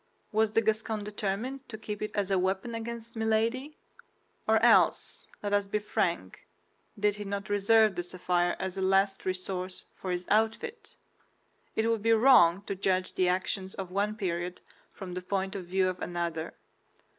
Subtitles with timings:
[0.31, 3.77] Was the Gascon determined to keep it as a weapon against Milady,
[4.47, 6.47] or else, let us be frank,
[6.99, 10.95] did he not reserve the sapphire as a last resource for his outfit?
[11.75, 14.59] It would be wrong to judge the actions of one period
[14.91, 16.55] from the point of view of another.